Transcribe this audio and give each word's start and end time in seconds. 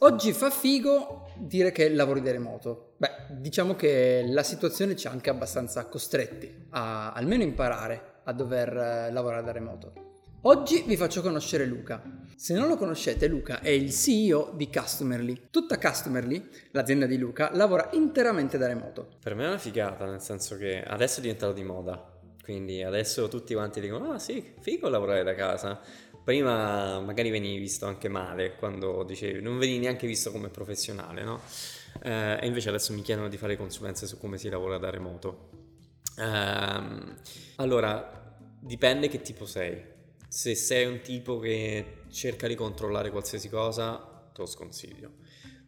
Oggi 0.00 0.32
fa 0.32 0.48
figo 0.48 1.32
dire 1.38 1.72
che 1.72 1.88
lavori 1.88 2.22
da 2.22 2.30
remoto. 2.30 2.92
Beh, 2.98 3.10
diciamo 3.30 3.74
che 3.74 4.24
la 4.28 4.44
situazione 4.44 4.94
ci 4.94 5.08
ha 5.08 5.10
anche 5.10 5.28
abbastanza 5.28 5.86
costretti 5.86 6.66
a 6.70 7.10
almeno 7.10 7.42
imparare 7.42 8.20
a 8.22 8.32
dover 8.32 8.76
eh, 8.76 9.10
lavorare 9.10 9.42
da 9.42 9.50
remoto. 9.50 9.92
Oggi 10.42 10.84
vi 10.86 10.96
faccio 10.96 11.20
conoscere 11.20 11.64
Luca. 11.64 12.00
Se 12.36 12.54
non 12.54 12.68
lo 12.68 12.76
conoscete, 12.76 13.26
Luca 13.26 13.60
è 13.60 13.70
il 13.70 13.90
CEO 13.92 14.52
di 14.54 14.70
Customerly. 14.70 15.48
Tutta 15.50 15.78
Customerly, 15.78 16.48
l'azienda 16.70 17.06
di 17.06 17.18
Luca, 17.18 17.50
lavora 17.54 17.88
interamente 17.94 18.56
da 18.56 18.68
remoto. 18.68 19.16
Per 19.20 19.34
me 19.34 19.46
è 19.46 19.48
una 19.48 19.58
figata, 19.58 20.04
nel 20.04 20.20
senso 20.20 20.56
che 20.56 20.80
adesso 20.80 21.18
è 21.18 21.22
diventato 21.22 21.52
di 21.52 21.64
moda. 21.64 22.12
Quindi 22.40 22.84
adesso 22.84 23.26
tutti 23.26 23.52
quanti 23.52 23.80
dicono: 23.80 24.12
Ah, 24.12 24.18
sì, 24.20 24.54
figo 24.60 24.88
lavorare 24.88 25.24
da 25.24 25.34
casa. 25.34 25.80
Prima 26.28 27.00
magari 27.00 27.30
venivi 27.30 27.56
visto 27.56 27.86
anche 27.86 28.10
male 28.10 28.56
quando 28.56 29.02
dicevi, 29.02 29.40
non 29.40 29.56
venivi 29.56 29.78
neanche 29.78 30.06
visto 30.06 30.30
come 30.30 30.50
professionale, 30.50 31.24
no? 31.24 31.40
Eh, 32.02 32.40
e 32.42 32.46
invece 32.46 32.68
adesso 32.68 32.92
mi 32.92 33.00
chiedono 33.00 33.28
di 33.28 33.38
fare 33.38 33.56
consulenze 33.56 34.06
su 34.06 34.18
come 34.18 34.36
si 34.36 34.50
lavora 34.50 34.76
da 34.76 34.90
remoto. 34.90 35.48
Eh, 36.18 37.14
allora, 37.56 38.36
dipende 38.60 39.08
che 39.08 39.22
tipo 39.22 39.46
sei 39.46 39.82
se 40.28 40.54
sei 40.54 40.84
un 40.84 41.00
tipo 41.00 41.38
che 41.38 42.02
cerca 42.10 42.46
di 42.46 42.54
controllare 42.54 43.10
qualsiasi 43.10 43.48
cosa, 43.48 43.96
te 44.34 44.42
lo 44.42 44.46
sconsiglio. 44.46 45.12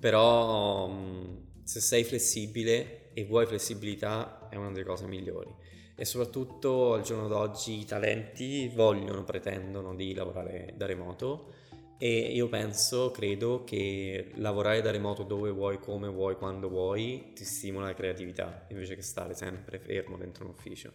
Però 0.00 0.88
mm, 0.88 1.36
se 1.64 1.82
sei 1.82 2.02
flessibile 2.02 3.12
e 3.12 3.26
vuoi 3.26 3.44
flessibilità 3.44 4.48
è 4.48 4.56
una 4.56 4.70
delle 4.70 4.86
cose 4.86 5.06
migliori. 5.06 5.54
E 5.96 6.04
soprattutto 6.04 6.92
al 6.92 7.02
giorno 7.02 7.26
d'oggi 7.26 7.80
i 7.80 7.84
talenti 7.84 8.68
vogliono, 8.68 9.24
pretendono 9.24 9.94
di 9.94 10.12
lavorare 10.12 10.74
da 10.76 10.86
remoto 10.86 11.54
e 11.98 12.30
io 12.34 12.48
penso, 12.48 13.10
credo 13.10 13.64
che 13.64 14.30
lavorare 14.34 14.82
da 14.82 14.90
remoto 14.90 15.22
dove 15.22 15.50
vuoi, 15.50 15.78
come 15.78 16.08
vuoi, 16.08 16.36
quando 16.36 16.68
vuoi, 16.68 17.32
ti 17.34 17.42
stimola 17.42 17.86
la 17.86 17.94
creatività 17.94 18.66
invece 18.68 18.96
che 18.96 19.02
stare 19.02 19.34
sempre 19.34 19.78
fermo 19.78 20.18
dentro 20.18 20.44
un 20.44 20.50
ufficio. 20.50 20.92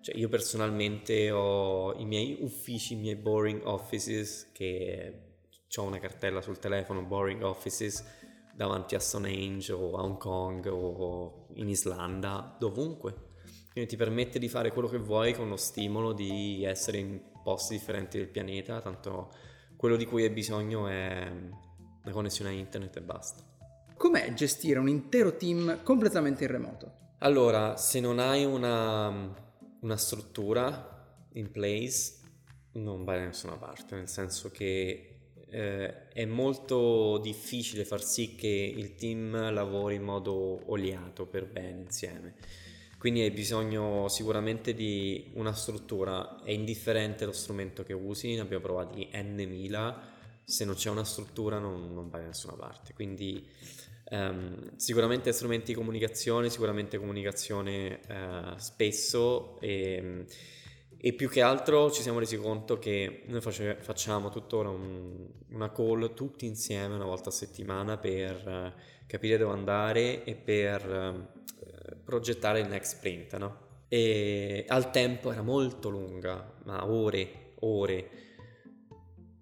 Cioè 0.00 0.16
io 0.16 0.28
personalmente 0.28 1.32
ho 1.32 1.94
i 1.94 2.04
miei 2.04 2.36
uffici, 2.40 2.92
i 2.92 2.96
miei 2.96 3.16
boring 3.16 3.62
offices, 3.64 4.50
che 4.52 5.22
ho 5.74 5.82
una 5.82 5.98
cartella 5.98 6.40
sul 6.40 6.60
telefono, 6.60 7.02
boring 7.02 7.42
offices, 7.42 8.04
davanti 8.54 8.94
a 8.94 9.00
Stonehenge 9.00 9.72
o 9.72 9.96
a 9.96 10.02
Hong 10.02 10.16
Kong 10.16 10.64
o 10.66 11.48
in 11.54 11.68
Islanda, 11.68 12.56
dovunque. 12.56 13.34
Quindi 13.76 13.94
ti 13.94 14.02
permette 14.02 14.38
di 14.38 14.48
fare 14.48 14.72
quello 14.72 14.88
che 14.88 14.96
vuoi 14.96 15.34
con 15.34 15.50
lo 15.50 15.56
stimolo 15.58 16.14
di 16.14 16.64
essere 16.64 16.96
in 16.96 17.20
posti 17.42 17.74
differenti 17.74 18.16
del 18.16 18.28
pianeta, 18.28 18.80
tanto 18.80 19.30
quello 19.76 19.96
di 19.96 20.06
cui 20.06 20.22
hai 20.22 20.30
bisogno 20.30 20.88
è 20.88 21.30
una 22.02 22.12
connessione 22.12 22.52
a 22.52 22.54
internet 22.54 22.96
e 22.96 23.02
basta. 23.02 23.44
Com'è 23.94 24.32
gestire 24.32 24.78
un 24.78 24.88
intero 24.88 25.36
team 25.36 25.82
completamente 25.82 26.44
in 26.44 26.50
remoto? 26.52 26.92
Allora, 27.18 27.76
se 27.76 28.00
non 28.00 28.18
hai 28.18 28.46
una 28.46 29.44
una 29.80 29.96
struttura 29.98 31.28
in 31.34 31.50
place 31.50 32.14
non 32.72 33.04
va 33.04 33.16
da 33.16 33.26
nessuna 33.26 33.56
parte, 33.56 33.94
nel 33.94 34.08
senso 34.08 34.50
che 34.50 35.34
eh, 35.50 36.08
è 36.08 36.24
molto 36.24 37.18
difficile 37.18 37.84
far 37.84 38.02
sì 38.02 38.36
che 38.36 38.48
il 38.48 38.94
team 38.94 39.52
lavori 39.52 39.96
in 39.96 40.02
modo 40.02 40.62
oliato 40.70 41.26
per 41.26 41.46
bene 41.46 41.82
insieme. 41.82 42.36
Quindi 43.06 43.22
hai 43.22 43.30
bisogno 43.30 44.08
sicuramente 44.08 44.74
di 44.74 45.30
una 45.34 45.52
struttura, 45.52 46.42
è 46.42 46.50
indifferente 46.50 47.24
lo 47.24 47.30
strumento 47.30 47.84
che 47.84 47.92
usi, 47.92 48.34
ne 48.34 48.40
abbiamo 48.40 48.64
provati 48.64 49.08
n 49.12 49.44
mila, 49.46 49.96
se 50.42 50.64
non 50.64 50.74
c'è 50.74 50.90
una 50.90 51.04
struttura 51.04 51.60
non, 51.60 51.94
non 51.94 52.10
vai 52.10 52.22
da 52.22 52.26
nessuna 52.26 52.54
parte. 52.54 52.94
Quindi 52.94 53.46
Um, 54.08 54.76
sicuramente 54.76 55.32
strumenti 55.32 55.72
di 55.72 55.74
comunicazione, 55.74 56.48
sicuramente 56.48 56.96
comunicazione 56.96 58.00
uh, 58.08 58.56
spesso. 58.56 59.58
E, 59.60 60.24
e, 60.96 61.12
più 61.12 61.28
che 61.28 61.42
altro 61.42 61.90
ci 61.90 62.02
siamo 62.02 62.20
resi 62.20 62.36
conto 62.36 62.78
che 62.78 63.24
noi 63.26 63.40
face, 63.40 63.78
facciamo 63.80 64.30
tuttora 64.30 64.68
un, 64.68 65.26
una 65.50 65.72
call 65.72 66.14
tutti 66.14 66.46
insieme 66.46 66.94
una 66.94 67.04
volta 67.04 67.30
a 67.30 67.32
settimana 67.32 67.98
per 67.98 68.46
uh, 68.46 68.80
capire 69.08 69.38
dove 69.38 69.54
andare 69.54 70.22
e 70.22 70.36
per 70.36 70.88
uh, 70.88 71.35
progettare 72.06 72.60
il 72.60 72.68
next 72.68 72.96
sprint, 72.96 73.36
no? 73.36 73.64
E 73.88 74.64
al 74.68 74.90
tempo 74.90 75.30
era 75.30 75.42
molto 75.42 75.90
lunga, 75.90 76.54
ma 76.64 76.86
ore, 76.88 77.52
ore 77.60 78.24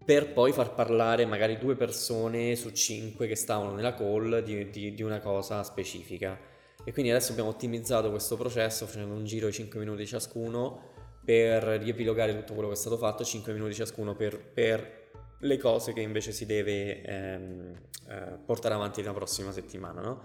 per 0.04 0.32
poi 0.32 0.52
far 0.52 0.74
parlare 0.74 1.24
magari 1.24 1.56
due 1.56 1.76
persone 1.76 2.56
su 2.56 2.70
cinque 2.72 3.26
che 3.26 3.36
stavano 3.36 3.72
nella 3.72 3.94
call 3.94 4.42
di, 4.42 4.68
di, 4.68 4.94
di, 4.94 5.02
una 5.02 5.20
cosa 5.20 5.62
specifica. 5.62 6.38
E 6.84 6.92
quindi 6.92 7.10
adesso 7.10 7.32
abbiamo 7.32 7.48
ottimizzato 7.48 8.10
questo 8.10 8.36
processo 8.36 8.84
facendo 8.86 9.14
un 9.14 9.24
giro 9.24 9.46
di 9.46 9.54
5 9.54 9.78
minuti 9.78 10.06
ciascuno 10.06 10.92
per 11.24 11.62
riepilogare 11.62 12.36
tutto 12.36 12.52
quello 12.52 12.68
che 12.68 12.74
è 12.74 12.78
stato 12.78 12.98
fatto, 12.98 13.24
5 13.24 13.54
minuti 13.54 13.72
ciascuno 13.72 14.14
per, 14.14 14.38
per 14.38 15.04
le 15.38 15.56
cose 15.56 15.94
che 15.94 16.00
invece 16.00 16.32
si 16.32 16.44
deve 16.44 17.00
ehm, 17.02 17.74
eh, 18.08 18.38
portare 18.44 18.74
avanti 18.74 19.02
la 19.02 19.14
prossima 19.14 19.52
settimana. 19.52 20.02
No? 20.02 20.20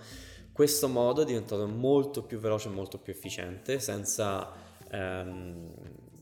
Questo 0.59 0.89
modo 0.89 1.21
è 1.21 1.25
diventato 1.25 1.65
molto 1.67 2.21
più 2.23 2.37
veloce 2.37 2.67
e 2.67 2.71
molto 2.73 2.97
più 2.97 3.13
efficiente 3.13 3.79
senza 3.79 4.51
ehm, 4.91 5.71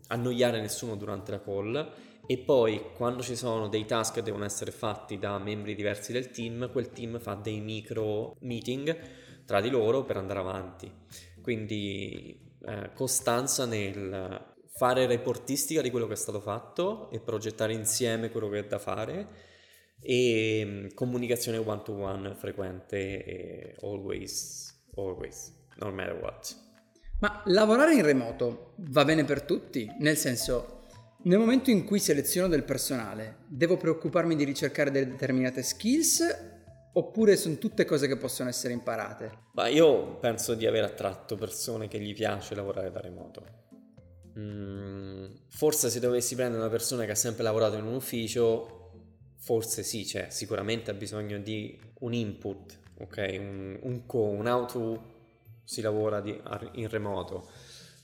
annoiare 0.09 0.61
nessuno 0.61 0.95
durante 0.95 1.31
la 1.31 1.41
call 1.41 1.91
e 2.27 2.37
poi 2.37 2.91
quando 2.93 3.23
ci 3.23 3.35
sono 3.35 3.67
dei 3.67 3.85
task 3.85 4.13
che 4.13 4.21
devono 4.21 4.45
essere 4.45 4.69
fatti 4.69 5.17
da 5.17 5.39
membri 5.39 5.73
diversi 5.73 6.11
del 6.11 6.29
team, 6.29 6.69
quel 6.71 6.91
team 6.91 7.19
fa 7.19 7.33
dei 7.33 7.59
micro 7.61 8.35
meeting 8.41 8.95
tra 9.43 9.59
di 9.59 9.71
loro 9.71 10.03
per 10.03 10.17
andare 10.17 10.39
avanti. 10.39 10.91
Quindi 11.41 12.39
eh, 12.63 12.91
costanza 12.93 13.65
nel 13.65 14.53
fare 14.69 15.07
reportistica 15.07 15.81
di 15.81 15.89
quello 15.89 16.05
che 16.05 16.13
è 16.13 16.15
stato 16.15 16.41
fatto 16.41 17.09
e 17.09 17.19
progettare 17.19 17.73
insieme 17.73 18.29
quello 18.29 18.49
che 18.49 18.59
è 18.59 18.67
da 18.67 18.77
fare 18.77 19.55
e 20.01 20.63
mm, 20.65 20.87
comunicazione 20.93 21.57
one 21.57 21.81
to 21.83 21.93
one 21.93 22.35
frequente 22.35 23.23
e 23.23 23.75
always, 23.81 24.83
always, 24.95 25.53
no 25.77 25.91
matter 25.91 26.17
what. 26.21 26.55
Ma 27.19 27.41
lavorare 27.45 27.93
in 27.95 28.03
remoto 28.03 28.73
va 28.77 29.03
bene 29.03 29.23
per 29.23 29.41
tutti? 29.41 29.91
Nel 29.99 30.17
senso, 30.17 30.83
nel 31.23 31.39
momento 31.39 31.71
in 31.71 31.83
cui 31.83 31.99
seleziono 31.99 32.47
del 32.47 32.63
personale, 32.63 33.37
devo 33.47 33.75
preoccuparmi 33.75 34.35
di 34.35 34.43
ricercare 34.43 34.91
delle 34.91 35.07
determinate 35.07 35.63
skills 35.63 36.21
oppure 36.93 37.35
sono 37.35 37.57
tutte 37.57 37.85
cose 37.85 38.07
che 38.07 38.17
possono 38.17 38.49
essere 38.49 38.73
imparate? 38.73 39.45
Ma 39.53 39.67
io 39.67 40.17
penso 40.17 40.53
di 40.53 40.65
aver 40.65 40.83
attratto 40.83 41.35
persone 41.35 41.87
che 41.87 41.99
gli 41.99 42.13
piace 42.13 42.55
lavorare 42.55 42.91
da 42.91 42.99
remoto. 42.99 43.45
Mm, 44.37 45.25
forse 45.49 45.89
se 45.89 45.99
dovessi 45.99 46.35
prendere 46.35 46.61
una 46.61 46.71
persona 46.71 47.05
che 47.05 47.11
ha 47.11 47.15
sempre 47.15 47.43
lavorato 47.43 47.77
in 47.77 47.85
un 47.85 47.95
ufficio, 47.95 48.76
forse 49.47 49.81
sì, 49.81 50.05
cioè 50.05 50.27
sicuramente 50.29 50.91
ha 50.91 50.93
bisogno 50.93 51.39
di 51.39 51.79
un 51.99 52.13
input, 52.13 52.77
ok? 52.99 53.35
Un, 53.39 53.79
un 53.81 54.05
co, 54.05 54.23
un 54.23 54.45
auto 54.45 55.15
si 55.63 55.79
lavora 55.79 56.19
di, 56.19 56.37
in 56.73 56.89
remoto 56.89 57.47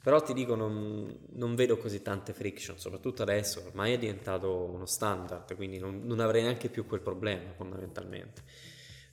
però 0.01 0.21
ti 0.21 0.33
dico, 0.33 0.55
non, 0.55 1.17
non, 1.31 1.55
vedo 1.55 1.77
così 1.77 2.01
tante 2.01 2.33
friction, 2.33 2.77
soprattutto 2.77 3.21
adesso, 3.21 3.63
ormai 3.65 3.93
è 3.93 3.97
diventato 3.97 4.51
uno 4.53 4.85
standard, 4.85 5.55
quindi 5.55 5.79
non, 5.79 6.01
non 6.03 6.19
avrei 6.19 6.43
neanche 6.43 6.67
più 6.67 6.85
quel 6.85 6.99
problema 6.99 7.53
fondamentalmente. 7.53 8.41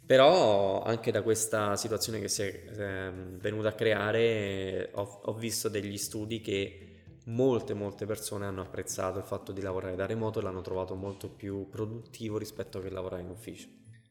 Però 0.04 0.82
anche 0.82 1.12
da 1.12 1.22
questa 1.22 1.76
situazione 1.76 2.18
che 2.18 2.26
si 2.26 2.42
è 2.42 2.64
eh, 2.76 3.12
venuta 3.38 3.68
a 3.68 3.72
creare 3.74 4.90
ho, 4.94 5.20
ho 5.26 5.32
visto 5.34 5.68
degli 5.68 5.96
studi 5.96 6.40
che 6.40 6.89
molte 7.30 7.74
molte 7.74 8.06
persone 8.06 8.46
hanno 8.46 8.62
apprezzato 8.62 9.18
il 9.18 9.24
fatto 9.24 9.52
di 9.52 9.60
lavorare 9.60 9.96
da 9.96 10.06
remoto 10.06 10.38
e 10.38 10.42
l'hanno 10.42 10.62
trovato 10.62 10.94
molto 10.94 11.28
più 11.28 11.68
produttivo 11.68 12.38
rispetto 12.38 12.80
che 12.80 12.90
lavorare 12.90 13.22
in 13.22 13.30
ufficio. 13.30 13.68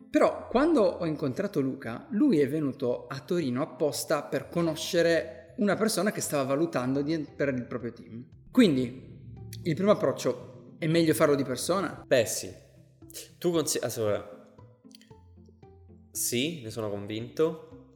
Però 0.09 0.47
quando 0.47 0.81
ho 0.81 1.05
incontrato 1.05 1.59
Luca, 1.59 2.07
lui 2.11 2.39
è 2.39 2.47
venuto 2.47 3.05
a 3.07 3.19
Torino 3.19 3.61
apposta 3.61 4.23
per 4.23 4.49
conoscere 4.49 5.53
una 5.57 5.75
persona 5.75 6.11
che 6.11 6.21
stava 6.21 6.43
valutando 6.43 7.01
di, 7.01 7.19
per 7.19 7.49
il 7.49 7.65
proprio 7.65 7.93
team. 7.93 8.25
Quindi, 8.49 9.17
il 9.63 9.75
primo 9.75 9.91
approccio 9.91 10.75
è 10.79 10.87
meglio 10.87 11.13
farlo 11.13 11.35
di 11.35 11.43
persona? 11.43 12.03
Beh 12.07 12.25
sì. 12.25 12.51
Tu 13.37 13.51
consideri... 13.51 13.91
Allora, 13.93 14.55
sì, 16.11 16.61
ne 16.63 16.71
sono 16.71 16.89
convinto. 16.89 17.93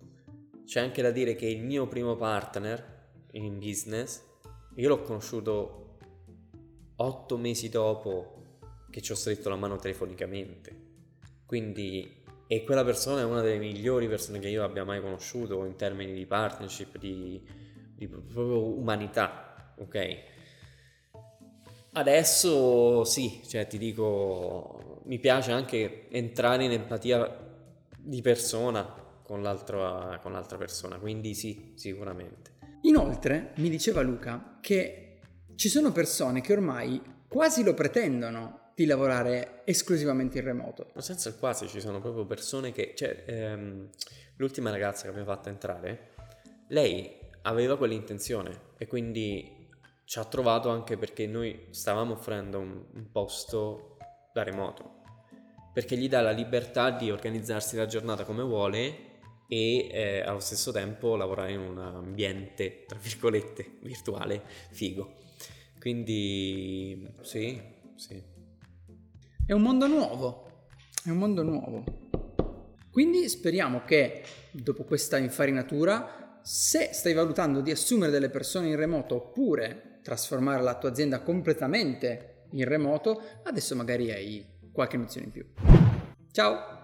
C'è 0.66 0.82
anche 0.82 1.02
da 1.02 1.12
dire 1.12 1.36
che 1.36 1.48
il 1.48 1.64
mio 1.64 1.88
primo 1.88 2.16
partner 2.16 2.92
in 3.32 3.58
business, 3.58 4.22
io 4.76 4.90
l'ho 4.90 5.02
conosciuto 5.02 5.98
otto 6.96 7.38
mesi 7.38 7.70
dopo 7.70 8.58
che 8.90 9.02
ci 9.02 9.12
ho 9.12 9.16
stretto 9.16 9.50
la 9.50 9.56
mano 9.56 9.78
telefonicamente. 9.78 10.82
Quindi 11.46 12.22
e 12.48 12.64
quella 12.64 12.84
persona 12.84 13.22
è 13.22 13.24
una 13.24 13.42
delle 13.42 13.58
migliori 13.58 14.08
persone 14.08 14.38
che 14.38 14.50
io 14.50 14.64
abbia 14.64 14.84
mai 14.84 15.02
conosciuto 15.02 15.66
in 15.66 15.76
termini 15.76 16.14
di 16.14 16.26
partnership, 16.26 16.98
di, 16.98 17.42
di 17.96 18.08
proprio 18.08 18.64
umanità, 18.64 19.74
ok? 19.80 20.18
Adesso 21.94 23.04
sì, 23.06 23.42
cioè 23.48 23.66
ti 23.66 23.78
dico, 23.78 25.02
mi 25.06 25.20
piace 25.20 25.52
anche 25.52 26.08
entrare 26.10 26.66
in 26.66 26.72
empatia 26.72 27.40
di 27.98 28.22
persona 28.22 28.84
con, 28.84 29.42
con 30.22 30.32
l'altra 30.32 30.58
persona, 30.58 31.00
quindi 31.00 31.34
sì, 31.34 31.74
sicuramente. 31.76 32.53
Inoltre 32.94 33.54
mi 33.56 33.70
diceva 33.70 34.02
Luca 34.02 34.60
che 34.62 35.20
ci 35.56 35.68
sono 35.68 35.92
persone 35.92 36.42
che 36.42 36.54
ormai 36.54 37.02
quasi 37.28 37.64
lo 37.64 37.74
pretendono 37.74 38.70
di 38.76 38.86
lavorare 38.86 39.62
esclusivamente 39.66 40.38
in 40.38 40.44
remoto. 40.44 40.92
Ma 40.94 41.02
senza 41.02 41.30
il 41.30 41.38
quasi 41.40 41.68
ci 41.68 41.82
sono 41.82 42.00
proprio 42.00 42.24
persone 42.28 42.72
che... 42.72 42.94
Cioè, 42.96 43.24
ehm, 43.26 43.90
l'ultima 44.36 44.70
ragazza 44.70 45.04
che 45.04 45.10
abbiamo 45.10 45.26
fatto 45.26 45.50
entrare, 45.50 46.12
lei 46.68 47.18
aveva 47.42 47.78
quell'intenzione 47.78 48.74
e 48.78 48.86
quindi 48.86 49.70
ci 50.06 50.20
ha 50.20 50.26
trovato 50.26 50.70
anche 50.70 50.96
perché 50.96 51.26
noi 51.26 51.66
stavamo 51.72 52.14
offrendo 52.14 52.60
un, 52.60 52.80
un 52.94 53.12
posto 53.12 53.98
da 54.32 54.44
remoto 54.44 55.02
perché 55.74 55.98
gli 55.98 56.08
dà 56.08 56.22
la 56.22 56.30
libertà 56.30 56.92
di 56.92 57.10
organizzarsi 57.10 57.76
la 57.76 57.88
giornata 57.88 58.24
come 58.24 58.44
vuole 58.44 59.13
e 59.54 59.88
eh, 59.92 60.22
allo 60.22 60.40
stesso 60.40 60.72
tempo 60.72 61.16
lavorare 61.16 61.52
in 61.52 61.60
un 61.60 61.78
ambiente, 61.78 62.86
tra 62.88 62.98
virgolette, 62.98 63.78
virtuale, 63.86 64.42
figo. 64.72 65.18
Quindi 65.80 67.08
sì, 67.22 67.62
sì. 67.96 68.20
È 69.46 69.52
un 69.52 69.62
mondo 69.62 69.86
nuovo, 69.86 70.66
è 71.06 71.12
un 71.12 71.18
mondo 71.18 71.44
nuovo. 71.44 71.84
Quindi 72.90 73.30
speriamo 73.30 73.84
che 73.86 74.24
dopo 74.50 74.86
questa 74.86 75.20
infarinatura, 75.20 76.40
se 76.42 76.90
stai 76.92 77.14
valutando 77.14 77.62
di 77.62 77.70
assumere 77.70 78.12
delle 78.12 78.30
persone 78.30 78.70
in 78.70 78.76
remoto 78.76 79.16
oppure 79.16 80.00
trasformare 80.02 80.64
la 80.64 80.80
tua 80.80 80.90
azienda 80.90 81.22
completamente 81.22 82.46
in 82.54 82.66
remoto, 82.66 83.22
adesso 83.44 83.76
magari 83.76 84.12
hai 84.12 84.46
qualche 84.72 84.98
nozione 84.98 85.28
in 85.28 85.32
più. 85.32 85.46
Ciao! 86.32 86.83